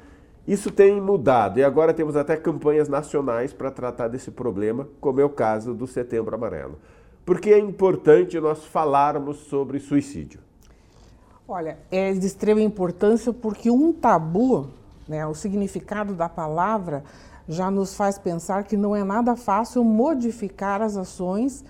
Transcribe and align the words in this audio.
Isso 0.47 0.71
tem 0.71 1.01
mudado 1.01 1.59
e 1.59 1.65
agora 1.65 1.93
temos 1.93 2.15
até 2.15 2.37
campanhas 2.37 2.89
nacionais 2.89 3.53
para 3.53 3.71
tratar 3.71 4.07
desse 4.07 4.31
problema, 4.31 4.87
como 5.01 5.21
é 5.21 5.25
o 5.25 5.31
caso 5.31 5.75
do 5.75 5.87
Setembro 5.87 6.35
Amarelo. 6.37 6.79
Por 7.25 7.41
que 7.41 7.51
é 7.51 7.59
importante 7.59 8.39
nós 8.39 8.65
falarmos 8.65 9.39
sobre 9.39 9.81
suicídio? 9.81 10.39
Olha, 11.49 11.79
é 11.91 12.13
de 12.13 12.25
extrema 12.25 12.61
importância 12.61 13.33
porque 13.33 13.71
um 13.71 13.93
tabu, 13.93 14.69
né, 15.09 15.27
o 15.27 15.35
significado 15.35 16.15
da 16.15 16.29
palavra, 16.29 17.03
já 17.49 17.69
nos 17.69 17.95
faz 17.95 18.17
pensar 18.17 18.63
que 18.63 18.77
não 18.77 18.95
é 18.95 19.03
nada 19.03 19.35
fácil 19.35 19.83
modificar 19.83 20.81
as 20.81 20.97
ações 20.97 21.65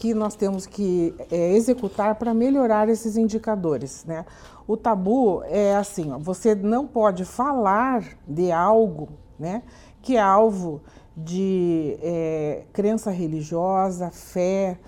que 0.00 0.14
nós 0.14 0.34
temos 0.34 0.64
que 0.64 1.14
é, 1.30 1.52
executar 1.52 2.14
para 2.14 2.32
melhorar 2.32 2.88
esses 2.88 3.18
indicadores. 3.18 4.02
Né? 4.06 4.24
O 4.66 4.74
tabu 4.74 5.42
é 5.44 5.76
assim: 5.76 6.10
ó, 6.10 6.18
você 6.18 6.54
não 6.54 6.86
pode 6.86 7.26
falar 7.26 8.02
de 8.26 8.50
algo 8.50 9.10
né, 9.38 9.62
que 10.00 10.16
é 10.16 10.20
alvo 10.20 10.80
de 11.14 11.98
é, 12.00 12.64
crença 12.72 13.10
religiosa, 13.10 14.10
fé. 14.10 14.78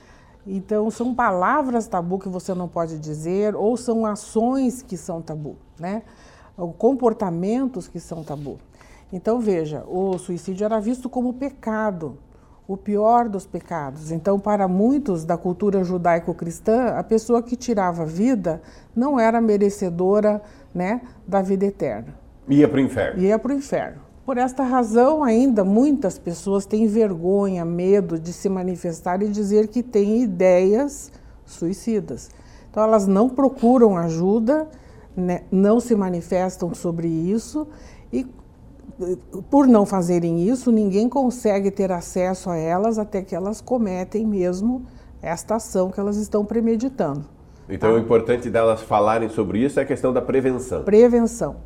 Então, 0.46 0.90
são 0.90 1.14
palavras 1.14 1.86
tabu 1.86 2.18
que 2.18 2.28
você 2.28 2.54
não 2.54 2.66
pode 2.66 2.98
dizer, 2.98 3.54
ou 3.54 3.76
são 3.76 4.06
ações 4.06 4.80
que 4.80 4.96
são 4.96 5.20
tabu, 5.20 5.56
né? 5.78 6.02
Ou 6.56 6.72
comportamentos 6.72 7.86
que 7.86 8.00
são 8.00 8.24
tabu. 8.24 8.58
Então, 9.12 9.38
veja, 9.38 9.84
o 9.86 10.18
suicídio 10.18 10.64
era 10.64 10.80
visto 10.80 11.08
como 11.08 11.34
pecado, 11.34 12.18
o 12.72 12.76
pior 12.76 13.28
dos 13.28 13.46
pecados. 13.46 14.10
Então, 14.10 14.40
para 14.40 14.66
muitos 14.66 15.24
da 15.24 15.36
cultura 15.36 15.84
judaico-cristã, 15.84 16.94
a 16.96 17.02
pessoa 17.04 17.42
que 17.42 17.54
tirava 17.54 18.02
a 18.02 18.06
vida 18.06 18.62
não 18.96 19.20
era 19.20 19.40
merecedora 19.42 20.40
né, 20.74 21.02
da 21.28 21.42
vida 21.42 21.66
eterna. 21.66 22.14
Ia 22.48 22.66
para 22.66 22.78
o 22.78 22.80
inferno. 22.80 23.22
Ia 23.22 23.38
para 23.38 23.52
o 23.52 23.54
inferno. 23.54 24.00
Por 24.24 24.38
esta 24.38 24.62
razão, 24.62 25.22
ainda 25.22 25.62
muitas 25.64 26.18
pessoas 26.18 26.64
têm 26.64 26.86
vergonha, 26.86 27.62
medo 27.64 28.18
de 28.18 28.32
se 28.32 28.48
manifestar 28.48 29.22
e 29.22 29.28
dizer 29.28 29.68
que 29.68 29.82
têm 29.82 30.22
ideias 30.22 31.12
suicidas. 31.44 32.30
Então, 32.70 32.82
elas 32.82 33.06
não 33.06 33.28
procuram 33.28 33.98
ajuda, 33.98 34.66
né, 35.14 35.42
não 35.50 35.78
se 35.78 35.94
manifestam 35.94 36.72
sobre 36.72 37.06
isso 37.06 37.68
e 38.10 38.26
por 39.50 39.66
não 39.66 39.86
fazerem 39.86 40.48
isso, 40.48 40.70
ninguém 40.70 41.08
consegue 41.08 41.70
ter 41.70 41.90
acesso 41.92 42.50
a 42.50 42.56
elas 42.56 42.98
até 42.98 43.22
que 43.22 43.34
elas 43.34 43.60
cometem 43.60 44.26
mesmo 44.26 44.84
esta 45.20 45.56
ação 45.56 45.90
que 45.90 46.00
elas 46.00 46.16
estão 46.16 46.44
premeditando. 46.44 47.24
Então, 47.68 47.90
tá? 47.90 47.96
o 47.96 47.98
importante 47.98 48.50
delas 48.50 48.82
falarem 48.82 49.28
sobre 49.28 49.64
isso 49.64 49.78
é 49.78 49.82
a 49.82 49.86
questão 49.86 50.12
da 50.12 50.20
prevenção. 50.20 50.82
Prevenção. 50.82 51.56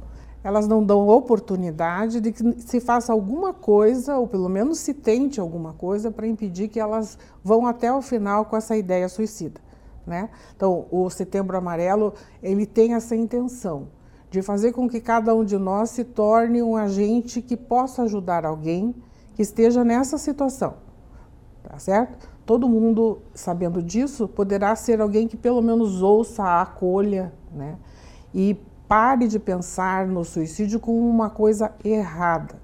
Elas 0.44 0.68
não 0.68 0.84
dão 0.84 1.08
oportunidade 1.08 2.20
de 2.20 2.30
que 2.30 2.60
se 2.60 2.78
faça 2.80 3.12
alguma 3.12 3.52
coisa, 3.52 4.16
ou 4.16 4.28
pelo 4.28 4.48
menos 4.48 4.78
se 4.78 4.94
tente 4.94 5.40
alguma 5.40 5.72
coisa, 5.72 6.10
para 6.10 6.26
impedir 6.26 6.68
que 6.68 6.78
elas 6.78 7.18
vão 7.42 7.66
até 7.66 7.92
o 7.92 8.00
final 8.00 8.44
com 8.44 8.56
essa 8.56 8.76
ideia 8.76 9.08
suicida. 9.08 9.60
Né? 10.06 10.28
Então, 10.54 10.86
o 10.90 11.10
Setembro 11.10 11.56
Amarelo 11.56 12.14
ele 12.40 12.64
tem 12.64 12.94
essa 12.94 13.16
intenção 13.16 13.88
de 14.36 14.42
fazer 14.42 14.72
com 14.72 14.86
que 14.86 15.00
cada 15.00 15.34
um 15.34 15.42
de 15.42 15.56
nós 15.56 15.88
se 15.88 16.04
torne 16.04 16.62
um 16.62 16.76
agente 16.76 17.40
que 17.40 17.56
possa 17.56 18.02
ajudar 18.02 18.44
alguém 18.44 18.94
que 19.34 19.40
esteja 19.40 19.82
nessa 19.82 20.18
situação. 20.18 20.74
Tá 21.62 21.78
certo? 21.78 22.28
Todo 22.44 22.68
mundo, 22.68 23.22
sabendo 23.32 23.82
disso, 23.82 24.28
poderá 24.28 24.76
ser 24.76 25.00
alguém 25.00 25.26
que 25.26 25.38
pelo 25.38 25.62
menos 25.62 26.02
ouça, 26.02 26.60
acolha, 26.60 27.32
né? 27.50 27.78
E 28.34 28.60
pare 28.86 29.26
de 29.26 29.38
pensar 29.38 30.06
no 30.06 30.22
suicídio 30.22 30.78
como 30.78 31.08
uma 31.08 31.30
coisa 31.30 31.72
errada. 31.82 32.56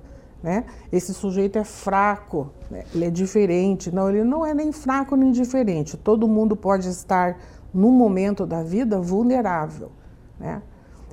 Né? 0.43 0.67
Esse 0.93 1.15
sujeito 1.15 1.59
é 1.59 1.65
fraco, 1.65 2.51
né? 2.71 2.85
ele 2.95 3.07
é 3.07 3.11
diferente. 3.11 3.91
Não, 3.91 4.11
ele 4.11 4.25
não 4.25 4.45
é 4.45 4.53
nem 4.53 4.73
fraco 4.73 5.17
nem 5.17 5.33
diferente. 5.33 5.97
Todo 5.97 6.29
mundo 6.29 6.55
pode 6.55 6.89
estar, 6.91 7.39
num 7.73 7.93
momento 7.93 8.45
da 8.45 8.63
vida, 8.63 9.01
vulnerável. 9.01 9.91
Né? 10.39 10.61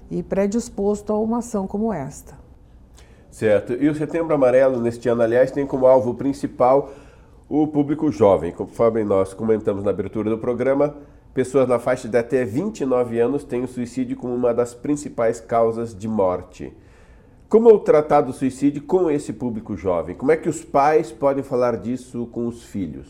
E 0.10 0.24
predisposto 0.24 1.14
a 1.14 1.20
uma 1.20 1.40
ação 1.40 1.68
como 1.68 1.94
esta. 1.94 2.38
Certo. 3.32 3.74
E 3.74 3.88
o 3.88 3.96
Setembro 3.96 4.34
Amarelo, 4.34 4.82
neste 4.82 5.08
ano, 5.08 5.22
aliás, 5.22 5.52
tem 5.52 5.66
como 5.66 5.86
alvo 5.86 6.16
principal 6.16 6.92
o 7.48 7.68
público 7.68 8.12
jovem. 8.12 8.52
Conforme 8.52 9.04
nós 9.04 9.34
comentamos 9.34 9.84
na 9.84 9.92
abertura 9.92 10.30
do 10.30 10.38
programa, 10.38 10.96
pessoas 11.34 11.68
na 11.68 11.80
faixa 11.80 12.08
de 12.08 12.18
até 12.18 12.44
29 12.44 13.20
anos 13.20 13.44
têm 13.44 13.64
o 13.64 13.68
suicídio 13.68 14.18
como 14.18 14.34
uma 14.34 14.54
das 14.54 14.74
principais 14.74 15.40
causas 15.40 15.96
de 15.96 16.08
morte. 16.08 16.74
Como 17.48 17.70
é 17.70 17.78
tratar 17.80 18.22
do 18.22 18.32
suicídio 18.32 18.84
com 18.84 19.10
esse 19.10 19.34
público 19.34 19.76
jovem? 19.76 20.16
Como 20.16 20.32
é 20.32 20.38
que 20.38 20.48
os 20.48 20.64
pais 20.64 21.12
podem 21.12 21.44
falar 21.44 21.78
disso 21.78 22.28
com 22.32 22.48
os 22.48 22.64
filhos? 22.64 23.08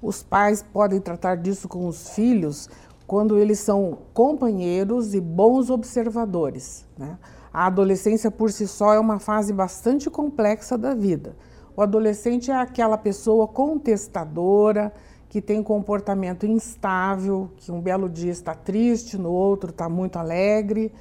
Os 0.00 0.22
pais 0.22 0.62
podem 0.62 1.00
tratar 1.00 1.36
disso 1.36 1.68
com 1.68 1.86
os 1.86 2.14
filhos 2.14 2.70
quando 3.08 3.38
eles 3.38 3.58
são 3.58 4.00
companheiros 4.12 5.14
e 5.14 5.20
bons 5.20 5.70
observadores. 5.70 6.84
Né? 6.96 7.18
A 7.50 7.64
adolescência 7.64 8.30
por 8.30 8.52
si 8.52 8.68
só 8.68 8.92
é 8.92 9.00
uma 9.00 9.18
fase 9.18 9.50
bastante 9.50 10.10
complexa 10.10 10.76
da 10.76 10.94
vida. 10.94 11.34
O 11.74 11.80
adolescente 11.80 12.50
é 12.50 12.54
aquela 12.54 12.98
pessoa 12.98 13.48
contestadora, 13.48 14.92
que 15.26 15.40
tem 15.40 15.62
comportamento 15.62 16.44
instável, 16.44 17.48
que 17.56 17.72
um 17.72 17.80
belo 17.80 18.10
dia 18.10 18.30
está 18.30 18.54
triste, 18.54 19.16
no 19.16 19.30
outro 19.30 19.70
está 19.70 19.88
muito 19.88 20.18
alegre, 20.18 20.92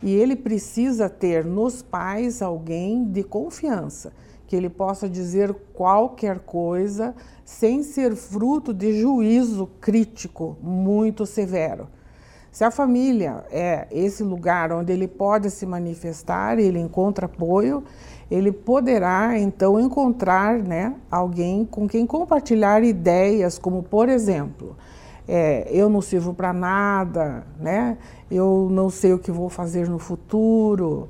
e 0.00 0.14
ele 0.14 0.36
precisa 0.36 1.08
ter 1.08 1.44
nos 1.44 1.82
pais 1.82 2.42
alguém 2.42 3.04
de 3.04 3.24
confiança, 3.24 4.12
que 4.46 4.54
ele 4.54 4.68
possa 4.68 5.08
dizer 5.08 5.54
qualquer 5.74 6.38
coisa 6.40 7.14
sem 7.44 7.82
ser 7.82 8.14
fruto 8.14 8.72
de 8.72 9.00
juízo 9.00 9.68
crítico 9.80 10.56
muito 10.62 11.26
severo. 11.26 11.88
Se 12.50 12.64
a 12.64 12.70
família 12.70 13.44
é 13.50 13.86
esse 13.90 14.22
lugar 14.22 14.72
onde 14.72 14.92
ele 14.92 15.06
pode 15.06 15.50
se 15.50 15.66
manifestar, 15.66 16.58
ele 16.58 16.78
encontra 16.78 17.26
apoio, 17.26 17.84
ele 18.30 18.50
poderá 18.50 19.38
então 19.38 19.78
encontrar 19.78 20.58
né, 20.58 20.94
alguém 21.10 21.64
com 21.64 21.86
quem 21.86 22.06
compartilhar 22.06 22.82
ideias, 22.82 23.58
como 23.58 23.82
por 23.82 24.08
exemplo, 24.08 24.74
é, 25.28 25.68
eu 25.70 25.88
não 25.88 26.00
sirvo 26.00 26.32
para 26.32 26.52
nada, 26.52 27.46
né? 27.60 27.98
eu 28.30 28.68
não 28.70 28.88
sei 28.88 29.12
o 29.12 29.18
que 29.18 29.30
vou 29.30 29.48
fazer 29.48 29.88
no 29.88 29.98
futuro. 29.98 31.08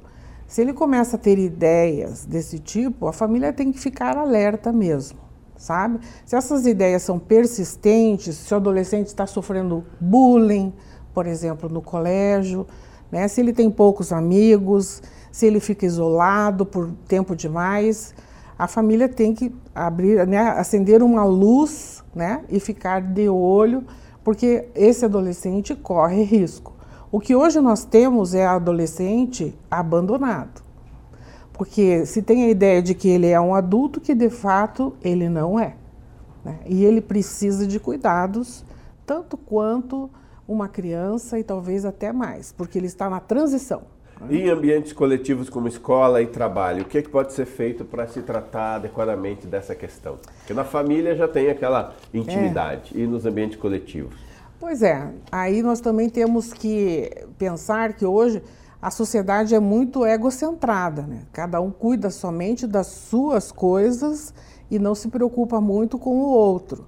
Se 0.57 0.63
ele 0.63 0.73
começa 0.73 1.17
a 1.17 1.19
ter 1.19 1.39
ideias 1.39 2.25
desse 2.25 2.59
tipo, 2.59 3.07
a 3.07 3.13
família 3.13 3.53
tem 3.53 3.71
que 3.71 3.79
ficar 3.79 4.17
alerta 4.17 4.73
mesmo, 4.73 5.19
sabe? 5.55 6.01
Se 6.25 6.35
essas 6.35 6.65
ideias 6.65 7.03
são 7.03 7.19
persistentes, 7.19 8.37
se 8.37 8.55
o 8.55 8.57
adolescente 8.57 9.09
está 9.09 9.27
sofrendo 9.27 9.85
bullying, 10.01 10.73
por 11.13 11.27
exemplo, 11.27 11.69
no 11.69 11.83
colégio, 11.83 12.67
né? 13.13 13.29
se 13.29 13.43
ele 13.43 13.53
tem 13.53 13.71
poucos 13.71 14.15
amigos, 14.15 15.03
se 15.31 15.45
ele 15.45 15.61
fica 15.61 15.85
isolado 15.85 16.65
por 16.65 16.91
tempo 17.07 17.37
demais, 17.37 18.15
a 18.59 18.67
família 18.67 19.11
tem 19.11 19.35
que 19.35 19.55
abrir, 19.75 20.27
né, 20.27 20.39
acender 20.39 21.03
uma 21.03 21.23
luz, 21.27 22.03
né, 22.15 22.43
e 22.49 22.59
ficar 22.59 23.03
de 23.03 23.29
olho, 23.29 23.85
porque 24.25 24.71
esse 24.75 25.05
adolescente 25.05 25.75
corre 25.75 26.23
risco. 26.23 26.76
O 27.11 27.21
que 27.21 27.35
hoje 27.35 27.61
nós 27.61 27.85
temos 27.85 28.35
é 28.35 28.45
adolescente 28.45 29.55
abandonado. 29.71 30.63
Porque 31.53 32.05
se 32.05 32.21
tem 32.21 32.45
a 32.45 32.49
ideia 32.49 32.83
de 32.83 32.95
que 32.95 33.09
ele 33.09 33.29
é 33.29 33.41
um 33.41 33.55
adulto 33.55 34.01
que 34.01 34.15
de 34.15 34.29
fato 34.29 34.95
ele 35.03 35.29
não 35.29 35.59
é. 35.59 35.77
Né? 36.45 36.59
E 36.67 36.85
ele 36.85 37.01
precisa 37.01 37.67
de 37.67 37.79
cuidados, 37.81 38.65
tanto 39.07 39.37
quanto 39.37 40.11
uma 40.47 40.69
criança 40.69 41.39
e 41.39 41.45
talvez 41.45 41.85
até 41.85 42.13
mais, 42.13 42.53
porque 42.53 42.79
ele 42.79 42.87
está 42.87 43.09
na 43.09 43.21
transição. 43.21 43.83
E 44.31 44.39
em 44.39 44.49
ambientes 44.49 44.93
coletivos 44.93 45.51
como 45.51 45.69
escola 45.69 46.23
e 46.23 46.27
trabalho, 46.27 46.83
o 46.83 46.85
que, 46.87 46.99
é 46.99 47.03
que 47.03 47.09
pode 47.09 47.33
ser 47.33 47.45
feito 47.45 47.85
para 47.85 48.07
se 48.07 48.23
tratar 48.23 48.77
adequadamente 48.77 49.47
dessa 49.47 49.75
questão? 49.75 50.19
Porque 50.39 50.55
na 50.55 50.65
família 50.65 51.15
já 51.15 51.29
tem 51.29 51.51
aquela 51.51 51.95
intimidade, 52.15 52.93
é. 52.95 53.03
e 53.03 53.07
nos 53.07 53.27
ambientes 53.27 53.59
coletivos? 53.59 54.26
Pois 54.59 54.83
é, 54.83 55.13
aí 55.31 55.63
nós 55.63 55.81
também 55.81 56.09
temos 56.09 56.51
que 56.51 57.11
pensar 57.37 57.93
que 57.93 58.07
hoje 58.07 58.43
a 58.81 58.91
sociedade 58.91 59.55
é 59.55 59.61
muito 59.61 60.05
egocentrada, 60.07 61.03
né? 61.03 61.25
Cada 61.31 61.61
um 61.61 61.71
cuida 61.71 62.09
somente 62.09 62.67
das 62.67 62.87
suas 62.87 63.53
coisas 63.53 64.33
e 64.71 64.79
não 64.79 64.95
se 64.95 65.09
preocupa 65.09 65.61
muito 65.61 65.99
com 65.99 66.21
o 66.21 66.31
outro. 66.31 66.87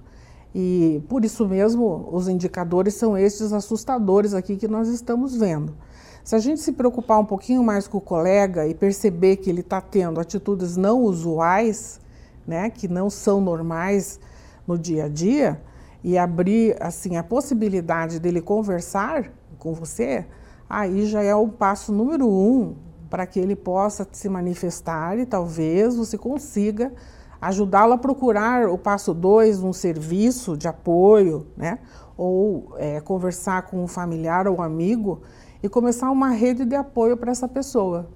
E 0.53 1.03
por 1.07 1.23
isso 1.23 1.47
mesmo 1.47 2.09
os 2.11 2.27
indicadores 2.27 2.95
são 2.95 3.15
estes 3.15 3.53
assustadores 3.53 4.33
aqui 4.33 4.55
que 4.55 4.67
nós 4.67 4.87
estamos 4.87 5.35
vendo. 5.35 5.75
Se 6.23 6.35
a 6.35 6.39
gente 6.39 6.61
se 6.61 6.71
preocupar 6.71 7.19
um 7.19 7.25
pouquinho 7.25 7.63
mais 7.63 7.87
com 7.87 7.99
o 7.99 8.01
colega 8.01 8.67
e 8.67 8.73
perceber 8.73 9.37
que 9.37 9.49
ele 9.49 9.61
está 9.61 9.79
tendo 9.79 10.19
atitudes 10.19 10.75
não 10.75 11.03
usuais, 11.03 12.01
né, 12.47 12.71
que 12.71 12.87
não 12.87 13.11
são 13.11 13.39
normais 13.39 14.19
no 14.67 14.75
dia 14.75 15.05
a 15.05 15.07
dia, 15.07 15.61
e 16.03 16.17
abrir 16.17 16.75
assim 16.79 17.17
a 17.17 17.23
possibilidade 17.23 18.19
dele 18.19 18.41
conversar 18.41 19.31
com 19.57 19.73
você, 19.73 20.25
aí 20.69 21.05
já 21.05 21.21
é 21.21 21.35
o 21.35 21.47
passo 21.47 21.91
número 21.91 22.27
um 22.27 22.75
para 23.09 23.25
que 23.25 23.39
ele 23.39 23.55
possa 23.55 24.07
se 24.11 24.29
manifestar 24.29 25.17
e 25.17 25.25
talvez 25.25 25.95
você 25.95 26.17
consiga 26.17 26.93
ajudá-lo 27.41 27.93
a 27.93 27.97
procurar 27.97 28.69
o 28.69 28.77
passo 28.77 29.13
dois, 29.13 29.63
um 29.63 29.73
serviço 29.73 30.57
de 30.57 30.67
apoio, 30.67 31.47
né? 31.55 31.79
ou 32.17 32.73
é, 32.77 32.99
conversar 32.99 33.63
com 33.63 33.81
um 33.81 33.87
familiar 33.87 34.47
ou 34.47 34.57
um 34.57 34.61
amigo 34.61 35.21
e 35.63 35.69
começar 35.69 36.11
uma 36.11 36.29
rede 36.29 36.65
de 36.65 36.75
apoio 36.75 37.15
para 37.15 37.31
essa 37.31 37.47
pessoa. 37.47 38.09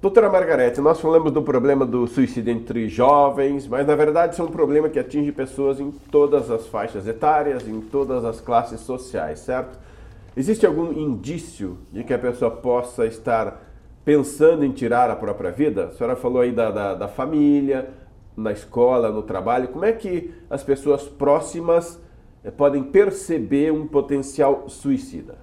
Doutora 0.00 0.30
Margarete, 0.30 0.80
nós 0.80 1.00
falamos 1.00 1.32
do 1.32 1.42
problema 1.42 1.84
do 1.84 2.06
suicídio 2.06 2.52
entre 2.52 2.88
jovens, 2.88 3.66
mas 3.66 3.84
na 3.84 3.96
verdade 3.96 4.32
isso 4.32 4.40
é 4.40 4.44
um 4.44 4.50
problema 4.50 4.88
que 4.88 4.96
atinge 4.96 5.32
pessoas 5.32 5.80
em 5.80 5.90
todas 5.90 6.52
as 6.52 6.68
faixas 6.68 7.08
etárias, 7.08 7.66
em 7.66 7.80
todas 7.80 8.24
as 8.24 8.40
classes 8.40 8.78
sociais, 8.78 9.40
certo? 9.40 9.76
Existe 10.36 10.64
algum 10.64 10.92
indício 10.92 11.78
de 11.90 12.04
que 12.04 12.14
a 12.14 12.18
pessoa 12.18 12.48
possa 12.48 13.06
estar 13.06 13.60
pensando 14.04 14.64
em 14.64 14.70
tirar 14.70 15.10
a 15.10 15.16
própria 15.16 15.50
vida? 15.50 15.86
A 15.86 15.90
senhora 15.90 16.14
falou 16.14 16.42
aí 16.42 16.52
da, 16.52 16.70
da, 16.70 16.94
da 16.94 17.08
família, 17.08 17.90
na 18.36 18.52
escola, 18.52 19.10
no 19.10 19.22
trabalho. 19.22 19.66
Como 19.66 19.84
é 19.84 19.90
que 19.90 20.32
as 20.48 20.62
pessoas 20.62 21.08
próximas 21.08 22.00
eh, 22.44 22.52
podem 22.52 22.84
perceber 22.84 23.72
um 23.72 23.84
potencial 23.84 24.68
suicida? 24.68 25.38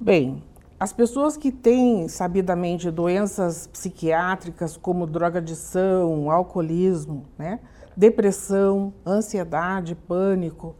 Bem, 0.00 0.42
as 0.80 0.94
pessoas 0.94 1.36
que 1.36 1.52
têm 1.52 2.08
sabidamente 2.08 2.90
doenças 2.90 3.66
psiquiátricas 3.66 4.78
como 4.78 5.06
drogadição, 5.06 6.30
alcoolismo, 6.30 7.26
né, 7.36 7.60
depressão, 7.94 8.94
ansiedade, 9.06 9.94
pânico, 9.94 10.74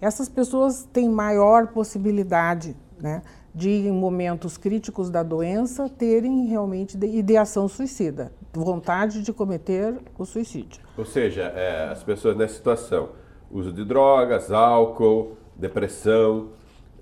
essas 0.00 0.28
pessoas 0.28 0.88
têm 0.92 1.08
maior 1.08 1.66
possibilidade 1.66 2.76
né, 3.00 3.22
de, 3.52 3.70
em 3.70 3.90
momentos 3.90 4.56
críticos 4.56 5.10
da 5.10 5.24
doença, 5.24 5.88
terem 5.88 6.46
realmente 6.46 6.96
ideação 6.96 7.66
suicida, 7.66 8.32
vontade 8.52 9.20
de 9.20 9.32
cometer 9.32 9.98
o 10.16 10.24
suicídio. 10.24 10.80
Ou 10.96 11.04
seja, 11.04 11.42
é, 11.56 11.88
as 11.88 12.04
pessoas 12.04 12.36
nessa 12.36 12.54
situação, 12.54 13.08
uso 13.50 13.72
de 13.72 13.84
drogas, 13.84 14.52
álcool, 14.52 15.36
depressão, 15.56 16.50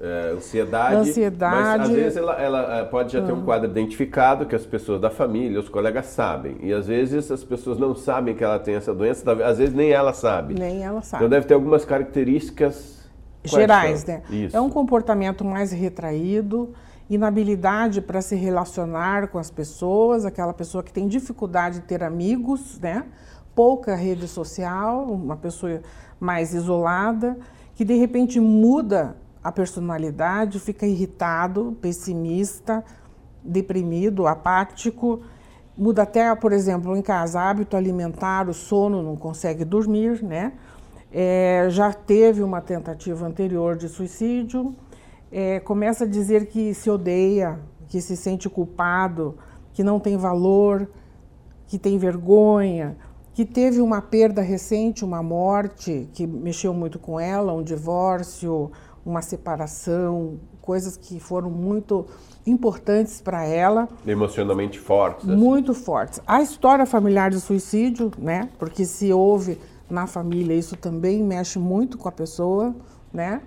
é, 0.00 0.32
ansiedade, 0.36 0.94
ansiedade, 0.94 1.56
mas 1.56 1.80
às 1.82 1.88
vezes 1.90 2.16
ela, 2.16 2.40
ela 2.40 2.84
pode 2.84 3.12
já 3.12 3.20
ter 3.20 3.32
um 3.32 3.40
ah. 3.40 3.44
quadro 3.44 3.68
identificado 3.68 4.46
que 4.46 4.54
as 4.54 4.64
pessoas 4.64 5.00
da 5.00 5.10
família, 5.10 5.58
os 5.58 5.68
colegas 5.68 6.06
sabem. 6.06 6.56
E 6.60 6.72
às 6.72 6.86
vezes 6.86 7.30
as 7.32 7.42
pessoas 7.42 7.78
não 7.78 7.96
sabem 7.96 8.34
que 8.34 8.44
ela 8.44 8.60
tem 8.60 8.76
essa 8.76 8.94
doença, 8.94 9.24
às 9.44 9.58
vezes 9.58 9.74
nem 9.74 9.90
ela 9.90 10.12
sabe. 10.12 10.54
Nem 10.54 10.84
ela 10.84 11.02
sabe. 11.02 11.24
Então 11.24 11.28
deve 11.28 11.46
ter 11.46 11.54
algumas 11.54 11.84
características 11.84 13.08
gerais, 13.42 14.04
né? 14.04 14.22
Isso. 14.30 14.56
É 14.56 14.60
um 14.60 14.70
comportamento 14.70 15.44
mais 15.44 15.72
retraído, 15.72 16.72
inabilidade 17.10 18.00
para 18.00 18.22
se 18.22 18.36
relacionar 18.36 19.28
com 19.28 19.38
as 19.38 19.50
pessoas, 19.50 20.24
aquela 20.24 20.52
pessoa 20.52 20.84
que 20.84 20.92
tem 20.92 21.08
dificuldade 21.08 21.80
de 21.80 21.86
ter 21.86 22.04
amigos, 22.04 22.78
né? 22.78 23.04
Pouca 23.52 23.96
rede 23.96 24.28
social, 24.28 25.04
uma 25.04 25.36
pessoa 25.36 25.80
mais 26.20 26.54
isolada, 26.54 27.36
que 27.74 27.84
de 27.84 27.94
repente 27.94 28.38
muda 28.38 29.16
a 29.42 29.52
personalidade, 29.52 30.58
fica 30.58 30.86
irritado, 30.86 31.76
pessimista, 31.80 32.84
deprimido, 33.42 34.26
apático, 34.26 35.20
muda 35.76 36.02
até, 36.02 36.34
por 36.34 36.52
exemplo, 36.52 36.96
em 36.96 37.02
casa, 37.02 37.40
hábito 37.40 37.76
alimentar, 37.76 38.48
o 38.48 38.54
sono, 38.54 39.02
não 39.02 39.16
consegue 39.16 39.64
dormir, 39.64 40.22
né? 40.22 40.52
É, 41.10 41.68
já 41.70 41.92
teve 41.92 42.42
uma 42.42 42.60
tentativa 42.60 43.26
anterior 43.26 43.76
de 43.76 43.88
suicídio, 43.88 44.74
é, 45.30 45.60
começa 45.60 46.04
a 46.04 46.06
dizer 46.06 46.46
que 46.46 46.74
se 46.74 46.90
odeia, 46.90 47.58
que 47.88 48.00
se 48.00 48.16
sente 48.16 48.48
culpado, 48.48 49.38
que 49.72 49.82
não 49.82 49.98
tem 49.98 50.16
valor, 50.16 50.90
que 51.66 51.78
tem 51.78 51.96
vergonha, 51.96 52.96
que 53.32 53.44
teve 53.44 53.80
uma 53.80 54.02
perda 54.02 54.42
recente, 54.42 55.04
uma 55.04 55.22
morte 55.22 56.08
que 56.12 56.26
mexeu 56.26 56.74
muito 56.74 56.98
com 56.98 57.20
ela, 57.20 57.52
um 57.52 57.62
divórcio, 57.62 58.72
uma 59.08 59.22
separação, 59.22 60.38
coisas 60.60 60.94
que 60.94 61.18
foram 61.18 61.48
muito 61.48 62.06
importantes 62.46 63.22
para 63.22 63.42
ela. 63.42 63.88
Emocionalmente 64.06 64.78
fortes. 64.78 65.26
Assim. 65.26 65.34
Muito 65.34 65.72
fortes. 65.72 66.20
A 66.26 66.42
história 66.42 66.84
familiar 66.84 67.30
de 67.30 67.40
suicídio, 67.40 68.12
né? 68.18 68.50
Porque 68.58 68.84
se 68.84 69.10
houve 69.10 69.58
na 69.88 70.06
família, 70.06 70.54
isso 70.54 70.76
também 70.76 71.24
mexe 71.24 71.58
muito 71.58 71.96
com 71.96 72.06
a 72.06 72.12
pessoa, 72.12 72.76
né? 73.10 73.40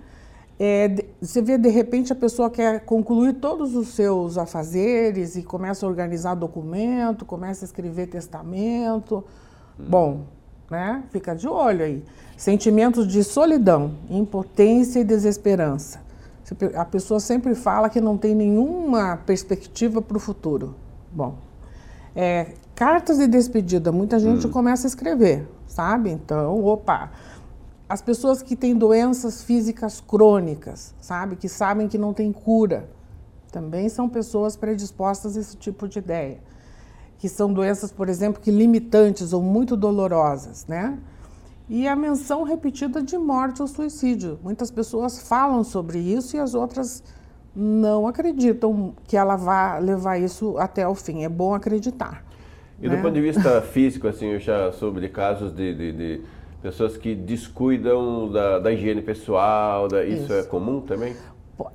É, 0.58 1.06
você 1.20 1.40
vê, 1.40 1.56
de 1.56 1.68
repente, 1.68 2.12
a 2.12 2.16
pessoa 2.16 2.50
quer 2.50 2.84
concluir 2.84 3.34
todos 3.34 3.76
os 3.76 3.88
seus 3.88 4.36
afazeres 4.36 5.36
e 5.36 5.44
começa 5.44 5.86
a 5.86 5.88
organizar 5.88 6.34
documento, 6.34 7.24
começa 7.24 7.64
a 7.64 7.66
escrever 7.66 8.08
testamento. 8.08 9.24
Hum. 9.78 9.84
Bom, 9.88 10.26
né? 10.72 11.04
Fica 11.10 11.36
de 11.36 11.46
olho 11.46 11.84
aí. 11.84 12.02
Sentimentos 12.34 13.06
de 13.06 13.22
solidão, 13.22 13.94
impotência 14.08 15.00
e 15.00 15.04
desesperança. 15.04 16.00
A 16.74 16.84
pessoa 16.84 17.20
sempre 17.20 17.54
fala 17.54 17.90
que 17.90 18.00
não 18.00 18.16
tem 18.16 18.34
nenhuma 18.34 19.18
perspectiva 19.18 20.00
para 20.00 20.16
o 20.16 20.20
futuro. 20.20 20.74
Bom, 21.12 21.36
é, 22.16 22.54
cartas 22.74 23.18
de 23.18 23.26
despedida, 23.26 23.92
muita 23.92 24.18
gente 24.18 24.46
hum. 24.46 24.50
começa 24.50 24.86
a 24.86 24.88
escrever, 24.88 25.46
sabe? 25.66 26.10
Então, 26.10 26.64
opa. 26.64 27.10
As 27.86 28.00
pessoas 28.00 28.40
que 28.42 28.56
têm 28.56 28.74
doenças 28.74 29.42
físicas 29.42 30.00
crônicas, 30.00 30.94
sabe? 31.00 31.36
Que 31.36 31.48
sabem 31.48 31.86
que 31.86 31.98
não 31.98 32.14
tem 32.14 32.32
cura, 32.32 32.88
também 33.50 33.90
são 33.90 34.08
pessoas 34.08 34.56
predispostas 34.56 35.36
a 35.36 35.40
esse 35.40 35.56
tipo 35.58 35.86
de 35.86 35.98
ideia. 35.98 36.38
Que 37.22 37.28
são 37.28 37.52
doenças, 37.54 37.90
por 37.90 38.10
exemplo, 38.10 38.42
que 38.42 38.50
limitantes 38.50 39.32
ou 39.32 39.40
muito 39.40 39.76
dolorosas, 39.76 40.66
né? 40.66 40.98
e 41.68 41.88
a 41.88 41.96
menção 41.96 42.42
repetida 42.42 43.02
de 43.02 43.16
morte 43.16 43.62
ou 43.62 43.66
suicídio. 43.66 44.38
Muitas 44.42 44.70
pessoas 44.70 45.26
falam 45.26 45.64
sobre 45.64 45.98
isso 45.98 46.36
e 46.36 46.38
as 46.38 46.52
outras 46.52 47.02
não 47.56 48.06
acreditam 48.06 48.94
que 49.04 49.16
ela 49.16 49.36
vá 49.36 49.78
levar 49.78 50.18
isso 50.18 50.58
até 50.58 50.86
o 50.86 50.94
fim. 50.94 51.24
É 51.24 51.30
bom 51.30 51.54
acreditar. 51.54 52.24
E 52.78 52.88
né? 52.88 52.96
do 52.96 53.00
ponto 53.00 53.14
de 53.14 53.22
vista 53.22 53.62
físico, 53.62 54.06
assim, 54.06 54.26
eu 54.26 54.38
já 54.38 54.70
soube 54.72 55.00
de 55.00 55.08
casos 55.08 55.50
de, 55.50 55.74
de, 55.74 55.92
de 55.92 56.20
pessoas 56.60 56.98
que 56.98 57.14
descuidam 57.14 58.30
da, 58.30 58.58
da 58.58 58.70
higiene 58.70 59.00
pessoal, 59.00 59.88
da, 59.88 60.04
isso, 60.04 60.24
isso, 60.24 60.32
é 60.34 60.42
comum 60.42 60.80
também? 60.82 61.16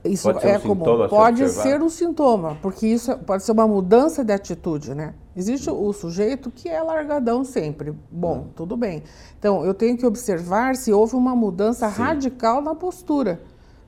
Isso 0.04 0.24
pode 0.24 0.42
ser 0.42 0.50
é 0.50 0.58
um 0.58 0.62
comum. 0.62 1.08
Pode 1.08 1.50
ser 1.50 1.82
um 1.82 1.90
sintoma, 1.90 2.58
porque 2.62 2.88
isso 2.88 3.16
pode 3.20 3.44
ser 3.44 3.52
uma 3.52 3.68
mudança 3.68 4.24
de 4.24 4.34
atitude, 4.34 4.96
né? 4.96 5.14
Existe 5.36 5.70
o 5.70 5.94
sujeito 5.94 6.50
que 6.50 6.68
é 6.68 6.82
largadão 6.82 7.44
sempre. 7.44 7.94
Bom, 8.12 8.40
hum. 8.40 8.48
tudo 8.56 8.76
bem. 8.76 9.04
Então, 9.38 9.64
eu 9.64 9.74
tenho 9.74 9.98
que 9.98 10.06
observar 10.06 10.76
se 10.76 10.92
houve 10.92 11.16
uma 11.16 11.36
mudança 11.36 11.90
Sim. 11.90 12.02
radical 12.02 12.62
na 12.62 12.74
postura. 12.74 13.40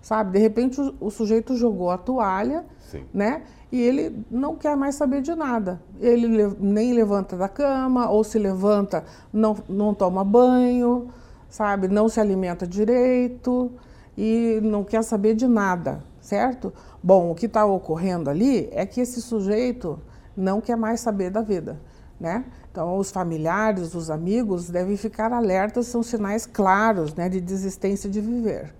Sabe? 0.01 0.33
De 0.33 0.39
repente, 0.39 0.79
o, 0.79 0.95
o 1.01 1.09
sujeito 1.09 1.55
jogou 1.55 1.89
a 1.89 1.97
toalha, 1.97 2.65
Sim. 2.89 3.03
né? 3.13 3.41
E 3.71 3.81
ele 3.81 4.23
não 4.31 4.55
quer 4.55 4.77
mais 4.77 4.95
saber 4.95 5.21
de 5.21 5.33
nada. 5.35 5.81
Ele 5.99 6.55
nem 6.59 6.93
levanta 6.93 7.35
da 7.35 7.49
cama, 7.49 8.09
ou 8.09 8.23
se 8.23 8.39
levanta, 8.39 9.03
não, 9.33 9.57
não 9.67 9.93
toma 9.93 10.23
banho, 10.23 11.09
sabe? 11.49 11.87
Não 11.87 12.07
se 12.07 12.19
alimenta 12.19 12.65
direito 12.65 13.71
e 14.19 14.59
não 14.61 14.83
quer 14.83 15.01
saber 15.01 15.33
de 15.33 15.47
nada, 15.47 16.03
certo? 16.19 16.73
Bom, 17.01 17.31
o 17.31 17.35
que 17.35 17.45
está 17.45 17.65
ocorrendo 17.65 18.29
ali 18.29 18.67
é 18.73 18.85
que 18.85 18.99
esse 18.99 19.21
sujeito 19.21 19.97
não 20.35 20.59
quer 20.59 20.75
mais 20.75 20.99
saber 20.99 21.29
da 21.29 21.41
vida, 21.41 21.79
né? 22.19 22.43
Então, 22.69 22.97
os 22.97 23.11
familiares, 23.11 23.95
os 23.95 24.09
amigos 24.09 24.69
devem 24.69 24.97
ficar 24.97 25.31
alertas, 25.31 25.87
são 25.87 26.03
sinais 26.03 26.45
claros 26.45 27.15
né, 27.15 27.29
de 27.29 27.39
desistência 27.39 28.09
de 28.09 28.19
viver. 28.19 28.73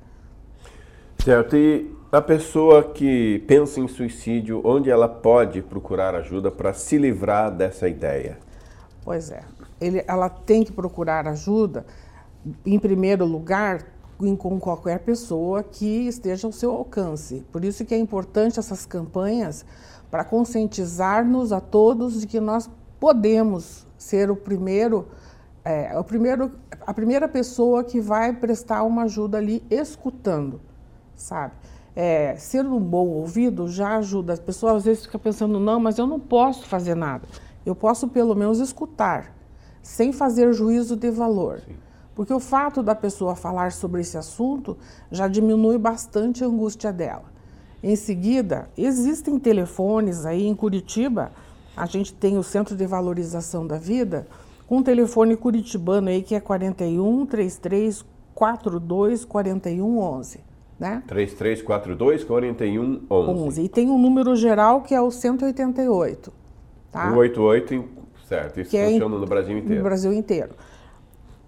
Certo. 1.24 1.56
E 1.56 1.90
a 2.12 2.22
pessoa 2.22 2.84
que 2.84 3.40
pensa 3.48 3.80
em 3.80 3.88
suicídio, 3.88 4.62
onde 4.66 4.92
ela 4.92 5.08
pode 5.08 5.62
procurar 5.62 6.16
ajuda 6.16 6.52
para 6.52 6.74
se 6.74 6.98
livrar 6.98 7.50
dessa 7.50 7.88
ideia? 7.88 8.38
Pois 9.06 9.32
é. 9.32 9.42
Ele, 9.80 10.04
ela 10.06 10.28
tem 10.28 10.66
que 10.66 10.74
procurar 10.74 11.26
ajuda, 11.28 11.86
em 12.66 12.78
primeiro 12.78 13.26
lugar, 13.26 13.86
com 14.38 14.60
qualquer 14.60 15.00
pessoa 15.00 15.64
que 15.64 16.08
esteja 16.08 16.46
ao 16.46 16.52
seu 16.52 16.72
alcance. 16.72 17.46
Por 17.52 17.64
isso 17.64 17.86
que 17.86 17.96
é 17.96 17.98
importante 17.98 18.60
essas 18.60 18.86
campanhas 18.86 19.66
para 20.12 20.26
conscientizar-nos 20.26 21.54
a 21.54 21.62
todos 21.62 22.20
de 22.20 22.28
que 22.28 22.40
nós 22.40 22.70
podemos 23.00 23.88
ser 23.98 24.30
o 24.30 24.36
primeiro, 24.36 25.08
é, 25.64 25.98
o 25.98 26.04
primeiro, 26.04 26.52
a 26.86 26.94
primeira 26.94 27.30
pessoa 27.30 27.82
que 27.84 28.02
vai 28.02 28.34
prestar 28.34 28.84
uma 28.84 29.04
ajuda 29.04 29.38
ali 29.38 29.64
escutando, 29.70 30.60
sabe? 31.16 31.54
É, 31.96 32.36
ser 32.36 32.66
um 32.66 32.80
bom 32.80 33.08
ouvido 33.08 33.70
já 33.70 33.98
ajuda. 33.98 34.34
As 34.34 34.40
pessoas 34.40 34.78
às 34.78 34.86
vezes 34.86 35.06
ficam 35.06 35.20
pensando, 35.20 35.60
não, 35.60 35.80
mas 35.80 35.98
eu 35.98 36.06
não 36.06 36.20
posso 36.20 36.68
fazer 36.68 36.96
nada. 36.96 37.26
Eu 37.66 37.76
posso 37.76 38.08
pelo 38.10 38.36
menos 38.36 38.60
escutar, 38.60 39.34
sem 39.82 40.12
fazer 40.12 40.52
juízo 40.52 40.96
de 40.98 41.10
valor. 41.10 41.60
Sim. 41.60 41.89
Porque 42.20 42.34
o 42.34 42.40
fato 42.42 42.84
da 42.84 42.94
pessoa 42.94 43.34
falar 43.34 43.72
sobre 43.72 44.02
esse 44.02 44.18
assunto 44.18 44.78
já 45.10 45.26
diminui 45.26 45.78
bastante 45.78 46.44
a 46.44 46.48
angústia 46.48 46.92
dela. 46.92 47.24
Em 47.82 47.96
seguida, 47.96 48.68
existem 48.78 49.40
telefones 49.40 50.26
aí 50.26 50.46
em 50.46 50.54
Curitiba, 50.54 51.32
a 51.78 51.86
gente 51.86 52.14
tem 52.14 52.38
o 52.38 52.44
Centro 52.44 52.76
de 52.76 52.86
Valorização 52.86 53.66
da 53.66 53.78
Vida, 53.78 54.28
com 54.68 54.80
um 54.80 54.84
telefone 54.84 55.38
curitibano 55.38 56.10
aí 56.10 56.22
que 56.22 56.36
é 56.36 56.42
41 56.42 57.26
33 57.26 58.04
42 58.36 59.24
41 59.24 59.98
11. 59.98 60.40
Né? 60.78 61.02
3342 61.08 62.26
41 62.26 63.02
11. 63.10 63.62
E 63.62 63.70
tem 63.70 63.90
um 63.90 63.98
número 63.98 64.36
geral 64.36 64.82
que 64.82 64.94
é 64.94 65.00
o 65.00 65.10
188. 65.10 66.34
Tá? 66.92 67.14
188, 67.14 67.86
certo. 68.28 68.60
Isso 68.60 68.72
que 68.72 68.78
funciona 68.78 69.16
é 69.16 69.20
no 69.20 69.26
Brasil 69.26 69.58
inteiro. 69.58 69.78
No 69.78 69.84
Brasil 69.84 70.12
inteiro. 70.12 70.50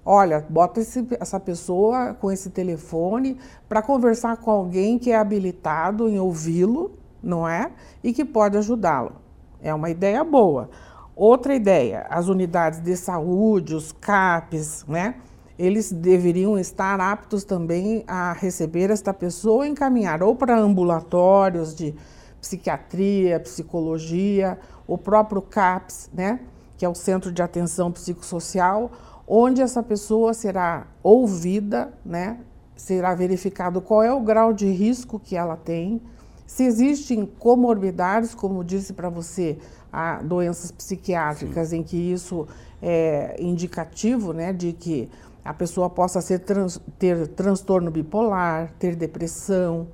Olha, 0.04 0.46
bota 0.50 0.80
esse, 0.80 1.08
essa 1.20 1.40
pessoa 1.40 2.16
com 2.16 2.32
esse 2.32 2.50
telefone 2.50 3.38
para 3.70 3.82
conversar 3.84 4.38
com 4.38 4.50
alguém 4.50 4.98
que 4.98 5.12
é 5.12 5.16
habilitado 5.16 6.10
em 6.10 6.20
ouvi-lo, 6.20 6.92
não 7.22 7.48
é? 7.48 7.72
E 8.04 8.12
que 8.12 8.26
pode 8.26 8.58
ajudá-lo. 8.58 9.14
É 9.62 9.74
uma 9.74 9.92
ideia 9.92 10.24
boa. 10.24 10.70
Outra 11.16 11.54
ideia, 11.54 12.08
as 12.10 12.28
unidades 12.28 12.80
de 12.80 12.98
saúde, 12.98 13.76
os 13.76 13.92
CAPs, 13.92 14.86
né? 14.88 15.16
Eles 15.60 15.92
deveriam 15.92 16.58
estar 16.58 17.00
aptos 17.00 17.44
também 17.44 18.04
a 18.08 18.34
receber 18.34 18.90
esta 18.90 19.14
pessoa 19.14 19.68
e 19.68 19.70
encaminhar 19.70 20.24
ou 20.24 20.36
para 20.36 20.58
ambulatórios 20.58 21.76
de 21.76 21.94
psiquiatria, 22.40 23.40
psicologia, 23.40 24.58
o 24.88 24.98
próprio 24.98 25.44
CAPS, 25.44 26.10
né? 26.12 26.40
Que 26.76 26.86
é 26.86 26.90
o 26.90 26.96
Centro 26.96 27.32
de 27.32 27.44
Atenção 27.44 27.92
Psicossocial, 27.92 28.90
onde 29.34 29.62
essa 29.62 29.82
pessoa 29.82 30.34
será 30.34 30.88
ouvida, 31.02 31.94
né? 32.04 32.38
será 32.76 33.16
verificado 33.16 33.80
qual 33.80 34.04
é 34.04 34.12
o 34.12 34.20
grau 34.20 34.52
de 34.52 34.66
risco 34.70 35.18
que 35.18 35.38
ela 35.38 35.56
tem, 35.56 36.02
se 36.46 36.64
existem 36.64 37.26
comorbidades, 37.40 38.36
como 38.36 38.62
disse 38.62 38.92
para 38.92 39.08
você, 39.08 39.58
há 39.94 40.22
doenças 40.22 40.70
psiquiátricas 40.70 41.70
Sim. 41.70 41.78
em 41.78 41.84
que 41.84 41.96
isso 41.96 42.46
é 42.82 43.38
indicativo 43.40 44.34
né, 44.34 44.52
de 44.52 44.74
que 44.74 45.10
a 45.46 45.54
pessoa 45.54 45.90
possa 45.90 46.22
trans, 46.40 46.82
ter 47.00 47.28
transtorno 47.30 47.90
bipolar, 47.90 48.74
ter 48.78 48.98
depressão, 48.98 49.88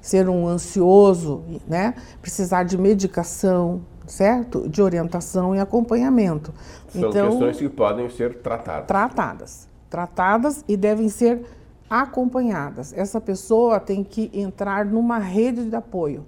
ser 0.00 0.28
um 0.28 0.46
ansioso, 0.46 1.42
né, 1.66 1.94
precisar 2.22 2.62
de 2.62 2.78
medicação, 2.78 3.80
certo? 4.06 4.68
De 4.68 4.82
orientação 4.82 5.54
e 5.54 5.60
acompanhamento. 5.60 6.52
São 6.88 7.10
então, 7.10 7.30
questões 7.30 7.56
que 7.58 7.68
podem 7.68 8.08
ser 8.10 8.38
tratadas. 8.38 8.86
Tratadas. 8.86 9.68
Tratadas 9.88 10.64
e 10.68 10.76
devem 10.76 11.08
ser 11.08 11.44
acompanhadas. 11.88 12.92
Essa 12.92 13.20
pessoa 13.20 13.78
tem 13.78 14.02
que 14.02 14.30
entrar 14.32 14.84
numa 14.84 15.18
rede 15.18 15.68
de 15.68 15.76
apoio. 15.76 16.24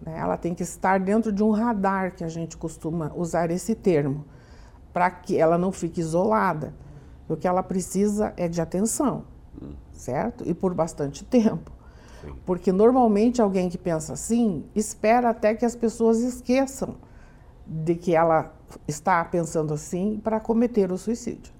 Né? 0.00 0.16
Ela 0.18 0.36
tem 0.36 0.54
que 0.54 0.62
estar 0.62 1.00
dentro 1.00 1.32
de 1.32 1.42
um 1.42 1.50
radar, 1.50 2.14
que 2.14 2.24
a 2.24 2.28
gente 2.28 2.56
costuma 2.56 3.12
usar 3.14 3.50
esse 3.50 3.74
termo, 3.74 4.24
para 4.92 5.10
que 5.10 5.38
ela 5.38 5.56
não 5.56 5.72
fique 5.72 6.00
isolada. 6.00 6.74
O 7.28 7.36
que 7.36 7.46
ela 7.48 7.62
precisa 7.62 8.32
é 8.36 8.48
de 8.48 8.60
atenção, 8.60 9.24
hum. 9.60 9.70
certo? 9.92 10.46
E 10.46 10.52
por 10.52 10.74
bastante 10.74 11.24
tempo. 11.24 11.72
Porque 12.44 12.72
normalmente 12.72 13.40
alguém 13.40 13.68
que 13.68 13.78
pensa 13.78 14.12
assim 14.12 14.64
espera 14.74 15.30
até 15.30 15.54
que 15.54 15.64
as 15.64 15.74
pessoas 15.74 16.20
esqueçam 16.20 16.96
de 17.66 17.94
que 17.94 18.14
ela 18.14 18.52
está 18.86 19.24
pensando 19.24 19.72
assim 19.72 20.20
para 20.22 20.40
cometer 20.40 20.90
o 20.92 20.98
suicídio. 20.98 21.52